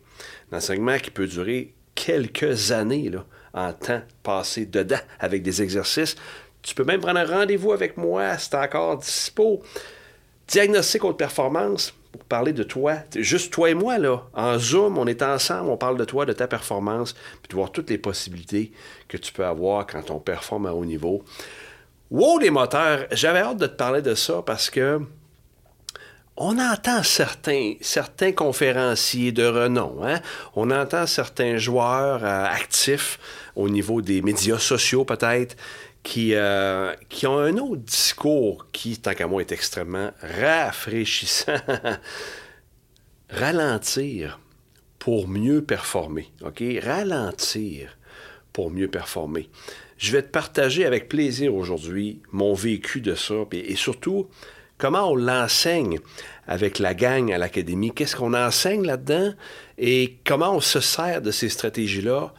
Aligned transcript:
L'enseignement 0.51 0.99
qui 0.99 1.11
peut 1.11 1.27
durer 1.27 1.73
quelques 1.95 2.73
années 2.73 3.09
là, 3.09 3.25
en 3.55 3.73
temps 3.73 4.03
passé 4.23 4.67
dedans 4.67 5.01
avec 5.19 5.43
des 5.43 5.63
exercices. 5.63 6.17
Tu 6.63 6.75
peux 6.75 6.85
même 6.85 7.01
prendre 7.01 7.19
un 7.19 7.25
rendez-vous 7.25 7.73
avec 7.73 7.97
moi, 7.97 8.39
c'est 8.39 8.55
encore 8.55 8.99
dispo. 8.99 9.63
Diagnostic 10.49 11.03
haute 11.05 11.19
performance, 11.19 11.95
pour 12.13 12.25
parler 12.25 12.53
de 12.53 12.63
toi, 12.63 12.97
juste 13.17 13.53
toi 13.53 13.71
et 13.71 13.75
moi, 13.75 13.99
là, 13.99 14.23
en 14.35 14.59
Zoom, 14.59 14.99
on 14.99 15.07
est 15.07 15.23
ensemble, 15.23 15.71
on 15.71 15.77
parle 15.79 15.97
de 15.97 16.05
toi, 16.05 16.27
de 16.27 16.33
ta 16.33 16.47
performance, 16.47 17.15
puis 17.15 17.49
de 17.49 17.55
voir 17.55 17.73
toutes 17.73 17.89
les 17.89 17.99
possibilités 17.99 18.71
que 19.09 19.17
tu 19.17 19.33
peux 19.33 19.47
avoir 19.47 19.87
quand 19.87 20.11
on 20.11 20.19
performe 20.19 20.67
à 20.67 20.75
haut 20.75 20.85
niveau. 20.85 21.25
Wow, 22.11 22.39
les 22.39 22.51
moteurs, 22.51 23.07
j'avais 23.13 23.39
hâte 23.39 23.57
de 23.57 23.67
te 23.67 23.75
parler 23.75 24.03
de 24.03 24.15
ça 24.15 24.43
parce 24.45 24.69
que 24.69 25.01
on 26.37 26.59
entend 26.59 27.03
certains, 27.03 28.33
conférenciers 28.35 29.33
de 29.33 29.45
renom, 29.45 30.03
hein? 30.05 30.21
on 30.55 30.71
entend 30.71 31.07
certains 31.07 31.59
joueurs 31.59 32.25
euh, 32.25 32.45
actifs 32.47 33.19
au 33.55 33.69
niveau 33.69 34.01
des 34.01 34.23
médias 34.23 34.59
sociaux 34.59 35.05
peut-être, 35.05 35.57
qui, 36.03 36.35
euh, 36.35 36.95
qui 37.09 37.27
ont 37.27 37.39
un 37.39 37.57
autre 37.59 37.83
discours 37.83 38.67
qui, 38.73 38.99
tant 38.99 39.15
qu'à 39.15 39.27
moi, 39.27 39.43
est 39.43 39.53
extrêmement 39.53 40.11
rafraîchissant. 40.21 41.57
Ralentir 43.29 44.41
pour 44.99 45.29
mieux 45.29 45.63
performer. 45.63 46.31
OK? 46.43 46.63
Ralentir 46.83 47.97
pour 48.53 48.71
mieux 48.71 48.89
performer. 48.89 49.49
Je 49.97 50.13
vais 50.13 50.23
te 50.23 50.29
partager 50.29 50.85
avec 50.85 51.09
plaisir 51.09 51.55
aujourd'hui 51.55 52.21
mon 52.33 52.55
vécu 52.55 53.01
de 53.01 53.15
ça 53.15 53.35
et 53.53 53.77
surtout 53.77 54.29
comment 54.83 55.13
on 55.13 55.15
l'enseigne 55.15 56.01
avec 56.49 56.81
la 56.81 56.93
gang 56.93 57.33
à 57.33 57.39
l'académie, 57.39 57.93
qu'est-ce 57.93 58.17
qu'on 58.17 58.35
enseigne 58.35 58.85
là-dedans? 58.85 59.33
Et 59.79 60.19
comment 60.27 60.57
on 60.57 60.61
se 60.61 60.81
sert 60.81 61.23
de 61.23 61.31
ces 61.31 61.49
stratégies-là 61.49 62.35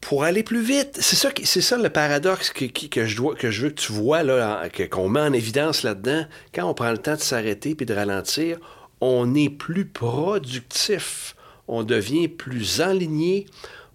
pour 0.00 0.24
aller 0.24 0.42
plus 0.42 0.62
vite? 0.62 0.96
C'est 0.98 1.16
ça, 1.16 1.28
c'est 1.44 1.60
ça 1.60 1.76
le 1.76 1.90
paradoxe 1.90 2.50
que, 2.50 3.04
je 3.04 3.16
dois, 3.16 3.34
que 3.34 3.50
je 3.50 3.64
veux 3.64 3.68
que 3.68 3.82
tu 3.82 3.92
vois, 3.92 4.22
là, 4.22 4.66
qu'on 4.90 5.10
met 5.10 5.20
en 5.20 5.34
évidence 5.34 5.82
là-dedans. 5.82 6.24
Quand 6.54 6.66
on 6.66 6.72
prend 6.72 6.90
le 6.90 6.96
temps 6.96 7.16
de 7.16 7.20
s'arrêter 7.20 7.74
puis 7.74 7.84
de 7.84 7.92
ralentir, 7.92 8.56
on 9.02 9.34
est 9.34 9.50
plus 9.50 9.84
productif, 9.84 11.36
on 11.68 11.82
devient 11.82 12.28
plus 12.28 12.80
enligné, 12.80 13.44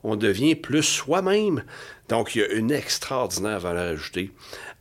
on 0.04 0.16
devient 0.16 0.54
plus 0.54 0.84
soi-même. 0.84 1.64
Donc, 2.08 2.36
il 2.36 2.42
y 2.42 2.44
a 2.44 2.52
une 2.52 2.70
extraordinaire 2.72 3.60
valeur 3.62 3.94
ajoutée 3.94 4.30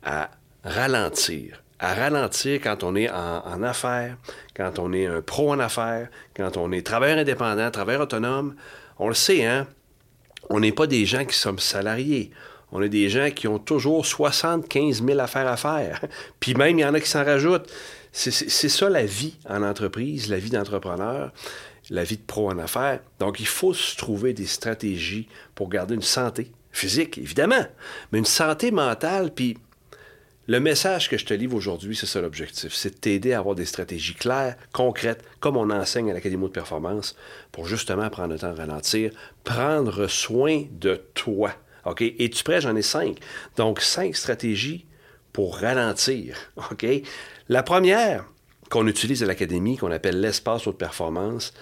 à 0.03 0.29
ralentir 0.63 1.63
à 1.79 1.93
ralentir 1.93 2.59
quand 2.61 2.83
on 2.83 2.95
est 2.95 3.09
en, 3.09 3.61
affaires, 3.63 4.17
quand 4.55 4.79
on 4.79 4.93
est 4.93 5.05
un 5.05 5.21
pro 5.21 5.51
en 5.51 5.59
affaires, 5.59 6.09
quand 6.35 6.57
on 6.57 6.71
est 6.71 6.85
travailleur 6.85 7.19
indépendant, 7.19 7.69
travailleur 7.69 8.01
autonome. 8.01 8.55
On 8.97 9.07
le 9.07 9.13
sait, 9.13 9.45
hein? 9.45 9.67
On 10.49 10.59
n'est 10.59 10.71
pas 10.71 10.87
des 10.87 11.05
gens 11.05 11.25
qui 11.25 11.37
sommes 11.37 11.59
salariés. 11.59 12.31
On 12.71 12.81
est 12.81 12.89
des 12.89 13.09
gens 13.09 13.29
qui 13.31 13.47
ont 13.47 13.59
toujours 13.59 14.05
75 14.05 15.03
000 15.05 15.19
affaires 15.19 15.47
à 15.47 15.57
faire. 15.57 16.01
Puis 16.39 16.53
même, 16.53 16.79
il 16.79 16.81
y 16.81 16.85
en 16.85 16.93
a 16.93 16.99
qui 16.99 17.09
s'en 17.09 17.23
rajoutent. 17.23 17.71
C'est 18.11 18.69
ça 18.69 18.89
la 18.89 19.05
vie 19.05 19.35
en 19.47 19.61
entreprise, 19.61 20.29
la 20.29 20.39
vie 20.39 20.49
d'entrepreneur, 20.49 21.31
la 21.91 22.03
vie 22.03 22.17
de 22.17 22.23
pro 22.23 22.49
en 22.49 22.57
affaires. 22.57 22.99
Donc, 23.19 23.39
il 23.39 23.45
faut 23.45 23.73
se 23.75 23.95
trouver 23.95 24.33
des 24.33 24.47
stratégies 24.47 25.27
pour 25.53 25.69
garder 25.69 25.93
une 25.93 26.01
santé 26.01 26.51
physique, 26.71 27.17
évidemment, 27.17 27.65
mais 28.11 28.19
une 28.19 28.25
santé 28.25 28.71
mentale, 28.71 29.31
puis 29.33 29.57
le 30.47 30.61
message 30.61 31.09
que 31.09 31.17
je 31.17 31.25
te 31.25 31.33
livre 31.33 31.55
aujourd'hui, 31.55 31.95
c'est 31.95 32.05
ça 32.05 32.21
l'objectif. 32.21 32.73
C'est 32.73 32.91
de 32.91 32.95
t'aider 32.95 33.33
à 33.33 33.39
avoir 33.39 33.53
des 33.53 33.65
stratégies 33.65 34.15
claires, 34.15 34.55
concrètes, 34.71 35.23
comme 35.41 35.57
on 35.57 35.69
enseigne 35.69 36.09
à 36.09 36.13
l'Académie 36.13 36.45
de 36.45 36.51
performance, 36.51 37.17
pour 37.51 37.67
justement 37.67 38.09
prendre 38.09 38.33
le 38.33 38.39
temps 38.39 38.53
de 38.53 38.57
ralentir, 38.57 39.11
prendre 39.43 40.07
soin 40.07 40.63
de 40.71 41.01
toi. 41.13 41.51
OK? 41.85 42.01
Es-tu 42.01 42.43
prêt? 42.45 42.61
J'en 42.61 42.77
ai 42.77 42.81
cinq. 42.81 43.17
Donc, 43.57 43.81
cinq 43.81 44.15
stratégies 44.15 44.85
pour 45.33 45.57
ralentir. 45.57 46.37
OK? 46.71 46.85
La 47.49 47.61
première 47.61 48.25
qu'on 48.69 48.87
utilise 48.87 49.23
à 49.23 49.25
l'Académie, 49.25 49.75
qu'on 49.75 49.91
appelle 49.91 50.21
l'espace 50.21 50.65
haute 50.65 50.77
performance, 50.77 51.53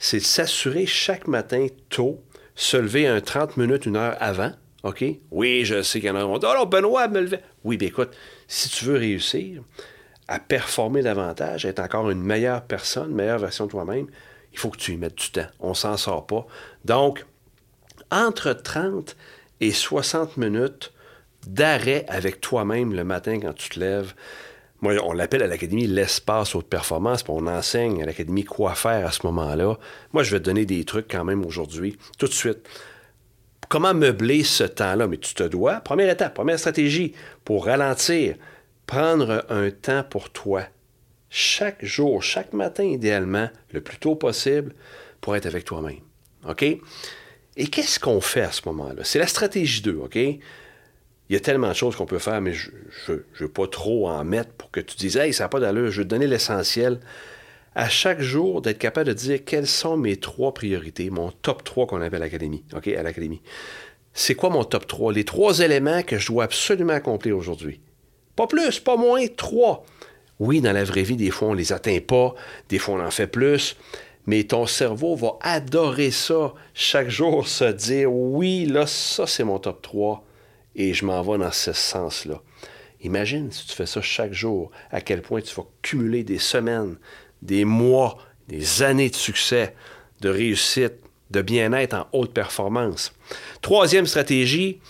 c'est 0.00 0.18
de 0.18 0.24
s'assurer 0.24 0.86
chaque 0.86 1.28
matin 1.28 1.66
tôt, 1.88 2.20
se 2.56 2.76
lever 2.76 3.06
un 3.06 3.20
30 3.20 3.56
minutes, 3.56 3.86
une 3.86 3.96
heure 3.96 4.16
avant, 4.18 4.52
OK? 4.82 5.04
Oui, 5.30 5.64
je 5.64 5.82
sais 5.82 6.00
qu'il 6.00 6.08
y 6.08 6.10
en 6.10 6.16
a 6.16 6.20
qui 6.20 6.26
vont 6.26 6.38
dire, 6.38 6.54
oh, 6.60 6.66
Benoît 6.66 7.08
me 7.08 7.20
levait. 7.20 7.42
Oui, 7.64 7.76
bien 7.76 7.88
écoute, 7.88 8.16
si 8.46 8.68
tu 8.68 8.84
veux 8.84 8.96
réussir 8.96 9.62
à 10.28 10.38
performer 10.38 11.02
davantage, 11.02 11.64
être 11.64 11.80
encore 11.80 12.10
une 12.10 12.22
meilleure 12.22 12.62
personne, 12.62 13.10
une 13.10 13.16
meilleure 13.16 13.38
version 13.38 13.66
de 13.66 13.70
toi-même, 13.70 14.06
il 14.52 14.58
faut 14.58 14.70
que 14.70 14.76
tu 14.76 14.92
y 14.92 14.96
mettes 14.96 15.16
du 15.16 15.30
temps. 15.30 15.46
On 15.60 15.74
s'en 15.74 15.96
sort 15.96 16.26
pas. 16.26 16.46
Donc, 16.84 17.24
entre 18.10 18.52
30 18.52 19.16
et 19.60 19.72
60 19.72 20.36
minutes 20.36 20.92
d'arrêt 21.46 22.04
avec 22.08 22.40
toi-même 22.40 22.94
le 22.94 23.04
matin 23.04 23.38
quand 23.40 23.54
tu 23.54 23.70
te 23.70 23.80
lèves. 23.80 24.14
Moi, 24.80 24.94
on 25.02 25.12
l'appelle 25.12 25.42
à 25.42 25.48
l'académie 25.48 25.86
l'espace 25.86 26.54
haute 26.54 26.68
performance, 26.68 27.24
puis 27.24 27.32
on 27.34 27.46
enseigne 27.46 28.02
à 28.02 28.06
l'académie 28.06 28.44
quoi 28.44 28.74
faire 28.74 29.06
à 29.06 29.10
ce 29.10 29.26
moment-là. 29.26 29.76
Moi, 30.12 30.22
je 30.22 30.30
vais 30.30 30.38
te 30.38 30.44
donner 30.44 30.66
des 30.66 30.84
trucs 30.84 31.10
quand 31.10 31.24
même 31.24 31.44
aujourd'hui, 31.44 31.98
tout 32.16 32.26
de 32.26 32.32
suite. 32.32 32.68
Comment 33.68 33.94
meubler 33.94 34.44
ce 34.44 34.64
temps-là? 34.64 35.06
Mais 35.06 35.18
tu 35.18 35.34
te 35.34 35.42
dois, 35.42 35.80
première 35.80 36.10
étape, 36.10 36.34
première 36.34 36.58
stratégie 36.58 37.14
pour 37.44 37.66
ralentir, 37.66 38.36
prendre 38.86 39.44
un 39.50 39.70
temps 39.70 40.04
pour 40.08 40.30
toi. 40.30 40.64
Chaque 41.30 41.84
jour, 41.84 42.22
chaque 42.22 42.54
matin 42.54 42.84
idéalement, 42.84 43.50
le 43.72 43.82
plus 43.82 43.98
tôt 43.98 44.14
possible, 44.14 44.74
pour 45.20 45.36
être 45.36 45.46
avec 45.46 45.64
toi-même. 45.64 46.00
OK? 46.48 46.62
Et 46.62 47.66
qu'est-ce 47.66 48.00
qu'on 48.00 48.20
fait 48.20 48.42
à 48.42 48.52
ce 48.52 48.62
moment-là? 48.66 49.02
C'est 49.04 49.18
la 49.18 49.26
stratégie 49.26 49.82
2, 49.82 49.96
OK? 49.96 50.16
Il 50.16 50.40
y 51.34 51.36
a 51.36 51.40
tellement 51.40 51.68
de 51.68 51.74
choses 51.74 51.96
qu'on 51.96 52.06
peut 52.06 52.18
faire, 52.18 52.40
mais 52.40 52.54
je 52.54 52.70
ne 53.08 53.18
veux 53.38 53.48
pas 53.48 53.66
trop 53.66 54.08
en 54.08 54.24
mettre 54.24 54.50
pour 54.52 54.70
que 54.70 54.80
tu 54.80 54.96
dises 54.96 55.16
Hey, 55.18 55.34
ça 55.34 55.44
n'a 55.44 55.48
pas 55.48 55.60
d'allure, 55.60 55.90
je 55.90 55.98
veux 55.98 56.04
te 56.04 56.08
donner 56.08 56.26
l'essentiel 56.26 57.00
à 57.78 57.88
chaque 57.88 58.20
jour 58.20 58.60
d'être 58.60 58.78
capable 58.78 59.06
de 59.06 59.12
dire 59.12 59.44
quelles 59.44 59.68
sont 59.68 59.96
mes 59.96 60.16
trois 60.16 60.52
priorités, 60.52 61.10
mon 61.10 61.30
top 61.30 61.62
3 61.62 61.86
qu'on 61.86 62.02
appelle 62.02 62.22
à 62.22 62.24
l'académie, 62.24 62.64
OK, 62.74 62.88
à 62.88 63.04
l'académie. 63.04 63.40
C'est 64.12 64.34
quoi 64.34 64.50
mon 64.50 64.64
top 64.64 64.88
3? 64.88 65.12
Les 65.12 65.24
trois 65.24 65.60
éléments 65.60 66.02
que 66.02 66.18
je 66.18 66.26
dois 66.26 66.42
absolument 66.42 66.94
accomplir 66.94 67.36
aujourd'hui. 67.36 67.80
Pas 68.34 68.48
plus, 68.48 68.80
pas 68.80 68.96
moins, 68.96 69.24
trois. 69.28 69.86
Oui, 70.40 70.60
dans 70.60 70.72
la 70.72 70.82
vraie 70.82 71.04
vie, 71.04 71.14
des 71.14 71.30
fois, 71.30 71.48
on 71.48 71.52
ne 71.52 71.58
les 71.58 71.72
atteint 71.72 72.00
pas, 72.00 72.34
des 72.68 72.80
fois, 72.80 72.96
on 72.96 73.00
en 73.00 73.12
fait 73.12 73.28
plus, 73.28 73.76
mais 74.26 74.42
ton 74.42 74.66
cerveau 74.66 75.14
va 75.14 75.38
adorer 75.40 76.10
ça 76.10 76.54
chaque 76.74 77.10
jour, 77.10 77.46
se 77.46 77.62
dire 77.62 78.12
oui, 78.12 78.66
là, 78.66 78.88
ça, 78.88 79.28
c'est 79.28 79.44
mon 79.44 79.60
top 79.60 79.82
3 79.82 80.24
et 80.74 80.94
je 80.94 81.04
m'en 81.04 81.22
vais 81.22 81.38
dans 81.38 81.52
ce 81.52 81.72
sens-là. 81.72 82.42
Imagine 83.02 83.52
si 83.52 83.68
tu 83.68 83.74
fais 83.76 83.86
ça 83.86 84.02
chaque 84.02 84.32
jour, 84.32 84.72
à 84.90 85.00
quel 85.00 85.22
point 85.22 85.40
tu 85.40 85.54
vas 85.54 85.66
cumuler 85.82 86.24
des 86.24 86.40
semaines, 86.40 86.96
des 87.42 87.64
mois, 87.64 88.18
des 88.48 88.82
années 88.82 89.10
de 89.10 89.16
succès, 89.16 89.74
de 90.20 90.28
réussite, 90.28 90.94
de 91.30 91.42
bien-être 91.42 91.94
en 91.94 92.06
haute 92.12 92.32
performance. 92.32 93.12
Troisième 93.60 94.06
stratégie, 94.06 94.80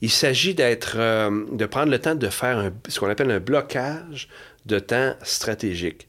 il 0.00 0.10
s'agit 0.10 0.54
d'être, 0.54 0.96
euh, 0.96 1.44
de 1.52 1.66
prendre 1.66 1.90
le 1.90 1.98
temps 1.98 2.14
de 2.14 2.28
faire 2.28 2.72
ce 2.88 3.00
qu'on 3.00 3.08
appelle 3.08 3.30
un 3.30 3.40
blocage 3.40 4.28
de 4.66 4.78
temps 4.78 5.14
stratégique. 5.22 6.08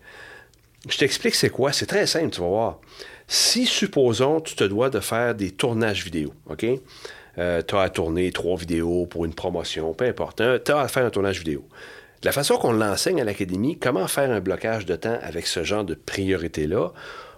Je 0.89 0.97
t'explique 0.97 1.36
c'est 1.36 1.50
quoi. 1.50 1.71
C'est 1.71 1.86
très 1.86 2.06
simple, 2.07 2.30
tu 2.30 2.42
vas 2.42 2.47
voir. 2.47 2.80
Si, 3.27 3.65
supposons, 3.65 4.39
tu 4.39 4.56
te 4.56 4.63
dois 4.63 4.89
de 4.89 5.00
faire 5.00 5.33
des 5.33 5.51
tournages 5.51 6.03
vidéo, 6.03 6.33
OK? 6.47 6.65
Euh, 7.38 7.62
tu 7.68 7.75
as 7.75 7.81
à 7.81 7.89
tourner 7.89 8.31
trois 8.31 8.56
vidéos 8.56 9.07
pour 9.07 9.25
une 9.25 9.33
promotion, 9.33 9.94
peu 9.94 10.06
importe. 10.06 10.42
Tu 10.63 10.71
as 10.71 10.80
à 10.80 10.88
faire 10.88 11.06
un 11.06 11.09
tournage 11.09 11.39
vidéo. 11.39 11.68
La 12.25 12.31
façon 12.31 12.57
qu'on 12.57 12.74
l'enseigne 12.74 13.22
à 13.22 13.24
l'académie, 13.24 13.77
comment 13.77 14.07
faire 14.07 14.31
un 14.31 14.39
blocage 14.39 14.88
de 14.88 14.95
temps 14.95 15.19
avec 15.22 15.45
ce 15.45 15.63
genre 15.63 15.83
de 15.83 15.94
priorité-là, 15.94 16.92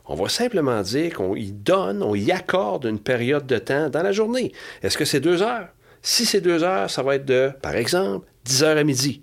on 0.06 0.16
va 0.16 0.30
simplement 0.30 0.82
dire 0.82 1.14
qu'on 1.14 1.36
y 1.36 1.52
donne, 1.52 2.02
on 2.02 2.16
y 2.16 2.32
accorde 2.32 2.86
une 2.86 2.98
période 2.98 3.46
de 3.46 3.58
temps 3.58 3.90
dans 3.90 4.02
la 4.02 4.14
journée. 4.14 4.54
Est-ce 4.82 4.98
que 4.98 5.04
c'est 5.04 5.20
deux 5.20 5.42
heures? 5.42 5.68
Si 6.02 6.26
c'est 6.26 6.40
deux 6.40 6.64
heures, 6.64 6.90
ça 6.90 7.04
va 7.04 7.16
être 7.16 7.26
de, 7.26 7.52
par 7.62 7.76
exemple, 7.76 8.28
10 8.46 8.64
heures 8.64 8.78
à 8.78 8.86
midi. 8.86 9.22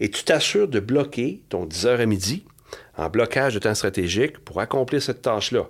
Et 0.00 0.10
tu 0.10 0.24
t'assures 0.24 0.66
de 0.66 0.80
bloquer 0.80 1.42
ton 1.50 1.66
10 1.66 1.84
heures 1.84 2.00
à 2.00 2.06
midi 2.06 2.46
en 2.96 3.10
blocage 3.10 3.52
de 3.52 3.58
temps 3.58 3.74
stratégique 3.74 4.38
pour 4.38 4.62
accomplir 4.62 5.02
cette 5.02 5.20
tâche-là. 5.20 5.68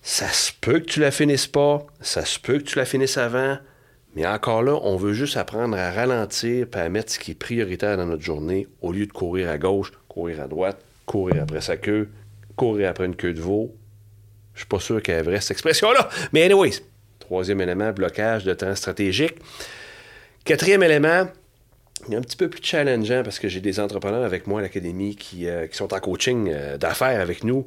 Ça 0.00 0.28
se 0.28 0.50
peut 0.58 0.78
que 0.78 0.86
tu 0.86 1.00
la 1.00 1.10
finisses 1.10 1.46
pas, 1.46 1.86
ça 2.00 2.24
se 2.24 2.38
peut 2.38 2.56
que 2.56 2.64
tu 2.64 2.78
la 2.78 2.86
finisses 2.86 3.18
avant, 3.18 3.58
mais 4.16 4.26
encore 4.26 4.62
là, 4.62 4.78
on 4.82 4.96
veut 4.96 5.12
juste 5.12 5.36
apprendre 5.36 5.76
à 5.76 5.90
ralentir 5.90 6.66
et 6.72 6.78
à 6.78 6.88
mettre 6.88 7.12
ce 7.12 7.18
qui 7.18 7.32
est 7.32 7.34
prioritaire 7.34 7.96
dans 7.96 8.06
notre 8.06 8.22
journée 8.22 8.66
au 8.80 8.92
lieu 8.92 9.06
de 9.06 9.12
courir 9.12 9.48
à 9.48 9.58
gauche, 9.58 9.92
courir 10.08 10.40
à 10.40 10.48
droite, 10.48 10.80
courir 11.06 11.42
après 11.42 11.60
sa 11.60 11.76
queue, 11.76 12.08
courir 12.56 12.90
après 12.90 13.06
une 13.06 13.16
queue 13.16 13.32
de 13.32 13.40
veau. 13.40 13.74
Je 14.54 14.60
suis 14.60 14.68
pas 14.68 14.80
sûr 14.80 15.00
qu'elle 15.00 15.18
est 15.18 15.22
vraie 15.22 15.40
cette 15.40 15.52
expression-là. 15.52 16.08
Mais 16.32 16.42
anyways, 16.42 16.80
troisième 17.20 17.60
élément, 17.60 17.92
blocage 17.92 18.44
de 18.44 18.52
temps 18.52 18.74
stratégique. 18.74 19.36
Quatrième 20.44 20.82
élément, 20.82 21.28
il 22.08 22.14
est 22.14 22.16
un 22.16 22.22
petit 22.22 22.36
peu 22.36 22.48
plus 22.50 22.60
challengeant 22.62 23.22
parce 23.22 23.38
que 23.38 23.48
j'ai 23.48 23.60
des 23.60 23.78
entrepreneurs 23.78 24.24
avec 24.24 24.46
moi 24.46 24.60
à 24.60 24.62
l'académie 24.62 25.14
qui, 25.14 25.48
euh, 25.48 25.66
sont 25.70 25.94
en 25.94 26.00
coaching 26.00 26.48
euh, 26.50 26.76
d'affaires 26.76 27.20
avec 27.20 27.44
nous. 27.44 27.66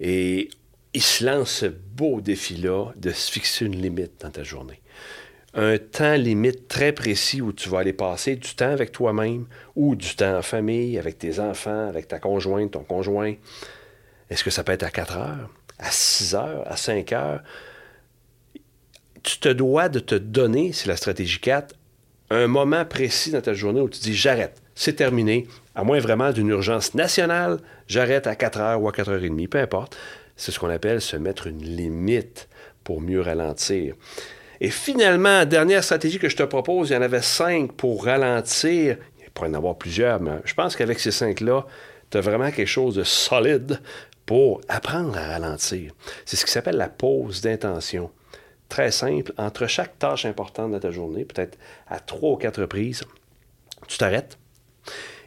Et 0.00 0.50
ils 0.92 1.02
se 1.02 1.24
lancent 1.24 1.50
ce 1.50 1.66
beau 1.66 2.20
défi-là 2.20 2.92
de 2.96 3.10
se 3.10 3.30
fixer 3.30 3.64
une 3.64 3.80
limite 3.80 4.20
dans 4.20 4.30
ta 4.30 4.42
journée. 4.42 4.80
Un 5.54 5.78
temps 5.78 6.14
limite 6.14 6.68
très 6.68 6.92
précis 6.92 7.42
où 7.42 7.52
tu 7.52 7.68
vas 7.68 7.80
aller 7.80 7.92
passer 7.92 8.36
du 8.36 8.54
temps 8.54 8.70
avec 8.70 8.92
toi-même 8.92 9.46
ou 9.74 9.96
du 9.96 10.14
temps 10.14 10.38
en 10.38 10.42
famille, 10.42 10.96
avec 10.96 11.18
tes 11.18 11.40
enfants, 11.40 11.88
avec 11.88 12.06
ta 12.06 12.20
conjointe, 12.20 12.70
ton 12.72 12.84
conjoint. 12.84 13.34
Est-ce 14.30 14.44
que 14.44 14.50
ça 14.50 14.62
peut 14.62 14.72
être 14.72 14.84
à 14.84 14.90
4 14.90 15.16
heures, 15.16 15.50
à 15.78 15.90
6 15.90 16.34
heures, 16.36 16.62
à 16.66 16.76
5 16.76 17.12
heures? 17.12 17.42
Tu 19.24 19.38
te 19.38 19.48
dois 19.48 19.88
de 19.88 19.98
te 19.98 20.14
donner, 20.14 20.72
c'est 20.72 20.88
la 20.88 20.96
stratégie 20.96 21.40
4, 21.40 21.74
un 22.30 22.46
moment 22.46 22.84
précis 22.84 23.32
dans 23.32 23.40
ta 23.40 23.52
journée 23.52 23.80
où 23.80 23.88
tu 23.88 23.98
dis 23.98 24.14
j'arrête, 24.14 24.62
c'est 24.76 24.94
terminé, 24.94 25.48
à 25.74 25.82
moins 25.82 25.98
vraiment 25.98 26.30
d'une 26.30 26.48
urgence 26.48 26.94
nationale, 26.94 27.58
j'arrête 27.88 28.28
à 28.28 28.36
4 28.36 28.60
heures 28.60 28.82
ou 28.82 28.88
à 28.88 28.92
4 28.92 29.10
heures 29.10 29.24
et 29.24 29.28
demie, 29.28 29.48
peu 29.48 29.58
importe. 29.58 29.96
C'est 30.36 30.52
ce 30.52 30.60
qu'on 30.60 30.70
appelle 30.70 31.00
se 31.00 31.16
mettre 31.16 31.48
une 31.48 31.62
limite 31.62 32.48
pour 32.84 33.00
mieux 33.00 33.20
ralentir. 33.20 33.94
Et 34.60 34.70
finalement, 34.70 35.44
dernière 35.46 35.82
stratégie 35.82 36.18
que 36.18 36.28
je 36.28 36.36
te 36.36 36.42
propose, 36.42 36.90
il 36.90 36.92
y 36.92 36.96
en 36.96 37.02
avait 37.02 37.22
cinq 37.22 37.72
pour 37.72 38.04
ralentir. 38.04 38.98
Il 39.18 39.30
pourrait 39.30 39.48
y 39.48 39.52
en 39.52 39.54
avoir 39.54 39.76
plusieurs, 39.76 40.20
mais 40.20 40.38
je 40.44 40.54
pense 40.54 40.76
qu'avec 40.76 40.98
ces 40.98 41.12
cinq-là, 41.12 41.66
tu 42.10 42.18
as 42.18 42.20
vraiment 42.20 42.50
quelque 42.50 42.68
chose 42.68 42.96
de 42.96 43.04
solide 43.04 43.80
pour 44.26 44.60
apprendre 44.68 45.16
à 45.16 45.28
ralentir. 45.28 45.92
C'est 46.26 46.36
ce 46.36 46.44
qui 46.44 46.52
s'appelle 46.52 46.76
la 46.76 46.88
pause 46.88 47.40
d'intention. 47.40 48.10
Très 48.68 48.90
simple, 48.90 49.32
entre 49.36 49.66
chaque 49.66 49.98
tâche 49.98 50.26
importante 50.26 50.72
de 50.72 50.78
ta 50.78 50.90
journée, 50.90 51.24
peut-être 51.24 51.58
à 51.88 51.98
trois 51.98 52.32
ou 52.32 52.36
quatre 52.36 52.60
reprises, 52.60 53.02
tu 53.88 53.98
t'arrêtes 53.98 54.38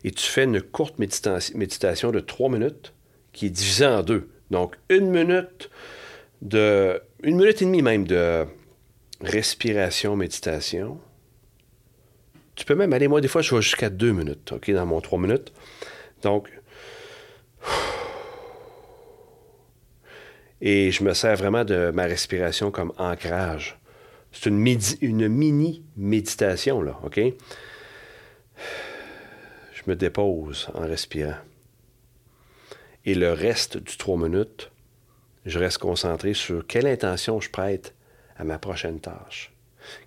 et 0.03 0.11
tu 0.11 0.25
fais 0.25 0.43
une 0.43 0.61
courte 0.61 0.99
méditation 0.99 2.11
de 2.11 2.19
trois 2.19 2.49
minutes 2.49 2.93
qui 3.31 3.47
est 3.47 3.49
divisée 3.49 3.85
en 3.85 4.03
deux. 4.03 4.29
Donc, 4.51 4.75
une 4.89 5.09
minute 5.09 5.69
de. 6.41 7.01
Une 7.23 7.37
minute 7.37 7.61
et 7.61 7.65
demie 7.65 7.81
même 7.81 8.05
de 8.05 8.45
respiration, 9.23 10.15
méditation. 10.15 10.99
Tu 12.55 12.65
peux 12.65 12.75
même 12.75 12.93
aller, 12.93 13.07
moi, 13.07 13.21
des 13.21 13.27
fois, 13.27 13.41
je 13.41 13.55
vais 13.55 13.61
jusqu'à 13.61 13.89
deux 13.89 14.11
minutes, 14.11 14.51
OK, 14.51 14.69
dans 14.71 14.85
mon 14.85 15.01
trois 15.01 15.19
minutes. 15.19 15.51
Donc, 16.21 16.49
et 20.61 20.91
je 20.91 21.03
me 21.03 21.13
sers 21.13 21.35
vraiment 21.35 21.65
de 21.65 21.91
ma 21.93 22.03
respiration 22.03 22.71
comme 22.71 22.93
ancrage. 22.97 23.79
C'est 24.31 24.45
une, 24.45 24.65
une 25.01 25.27
mini 25.27 25.83
méditation, 25.97 26.81
là, 26.81 26.99
OK? 27.03 27.19
Je 29.73 29.81
me 29.87 29.95
dépose 29.95 30.69
en 30.73 30.87
respirant. 30.87 31.35
Et 33.05 33.15
le 33.15 33.33
reste 33.33 33.77
du 33.77 33.97
trois 33.97 34.17
minutes, 34.17 34.71
je 35.45 35.59
reste 35.59 35.79
concentré 35.79 36.33
sur 36.33 36.65
quelle 36.65 36.87
intention 36.87 37.41
je 37.41 37.49
prête 37.49 37.93
à 38.37 38.43
ma 38.43 38.57
prochaine 38.57 38.99
tâche. 38.99 39.53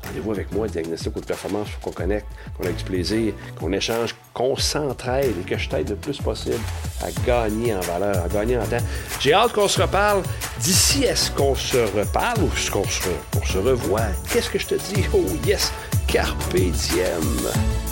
Rendez-vous 0.05 0.31
avec 0.31 0.51
moi, 0.51 0.67
diagnostic 0.67 1.15
ou 1.15 1.21
de 1.21 1.25
performance, 1.25 1.67
qu'on 1.81 1.91
connecte, 1.91 2.27
qu'on 2.57 2.63
ait 2.63 2.73
du 2.73 2.83
plaisir, 2.83 3.33
qu'on 3.59 3.71
échange, 3.71 4.15
qu'on 4.33 4.55
s'entraide 4.55 5.33
et 5.39 5.49
que 5.49 5.57
je 5.57 5.69
t'aide 5.69 5.89
le 5.89 5.95
plus 5.95 6.17
possible 6.19 6.59
à 7.01 7.11
gagner 7.25 7.75
en 7.75 7.81
valeur, 7.81 8.23
à 8.23 8.27
gagner 8.27 8.57
en 8.57 8.65
temps. 8.65 8.77
J'ai 9.19 9.33
hâte 9.33 9.53
qu'on 9.53 9.67
se 9.67 9.81
reparle. 9.81 10.23
D'ici, 10.59 11.03
est-ce 11.03 11.31
qu'on 11.31 11.55
se 11.55 11.77
reparle 11.97 12.41
ou 12.43 12.49
est-ce 12.55 12.71
qu'on 12.71 12.83
se, 12.83 13.09
se 13.45 13.57
revoit? 13.57 14.01
Qu'est-ce 14.31 14.49
que 14.49 14.59
je 14.59 14.67
te 14.67 14.75
dis? 14.75 15.03
Oh 15.13 15.25
yes! 15.45 15.71
Carpe 16.07 16.53
diem! 16.55 17.90